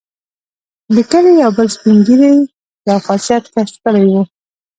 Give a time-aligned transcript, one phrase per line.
[0.95, 2.31] د کلي یو بل سپین ږیري
[2.89, 4.21] یو خاصیت کشف کړی وو.